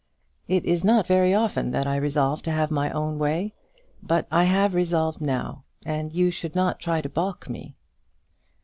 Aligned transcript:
"It 0.47 0.65
is 0.65 0.83
not 0.83 1.05
very 1.05 1.31
often 1.31 1.69
that 1.69 1.85
I 1.85 1.95
resolve 1.95 2.41
to 2.41 2.51
have 2.51 2.71
my 2.71 2.89
own 2.89 3.19
way; 3.19 3.53
but 4.01 4.25
I 4.31 4.45
have 4.45 4.73
resolved 4.73 5.21
now, 5.21 5.63
and 5.85 6.11
you 6.11 6.31
should 6.31 6.55
not 6.55 6.79
try 6.79 7.01
to 7.01 7.09
balk 7.09 7.47
me." 7.47 7.75